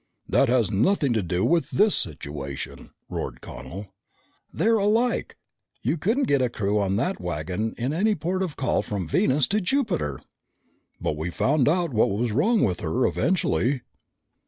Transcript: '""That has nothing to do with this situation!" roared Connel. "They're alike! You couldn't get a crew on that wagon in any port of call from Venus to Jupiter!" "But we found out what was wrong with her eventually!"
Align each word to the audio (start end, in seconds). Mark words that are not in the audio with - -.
'""That 0.27 0.49
has 0.49 0.71
nothing 0.71 1.13
to 1.13 1.21
do 1.21 1.45
with 1.45 1.69
this 1.69 1.93
situation!" 1.93 2.89
roared 3.07 3.39
Connel. 3.39 3.93
"They're 4.51 4.79
alike! 4.79 5.37
You 5.83 5.95
couldn't 5.95 6.23
get 6.23 6.41
a 6.41 6.49
crew 6.49 6.79
on 6.79 6.95
that 6.95 7.21
wagon 7.21 7.75
in 7.77 7.93
any 7.93 8.15
port 8.15 8.41
of 8.41 8.55
call 8.55 8.81
from 8.81 9.07
Venus 9.07 9.45
to 9.49 9.61
Jupiter!" 9.61 10.19
"But 10.99 11.17
we 11.17 11.29
found 11.29 11.69
out 11.69 11.93
what 11.93 12.09
was 12.09 12.31
wrong 12.31 12.63
with 12.63 12.79
her 12.79 13.05
eventually!" 13.05 13.81